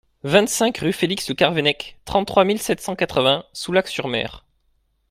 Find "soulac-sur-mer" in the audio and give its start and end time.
3.53-4.47